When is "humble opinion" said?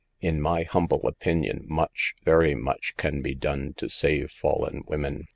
0.63-1.63